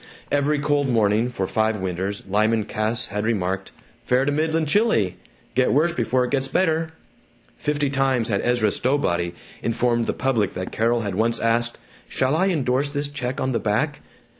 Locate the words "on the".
13.39-13.59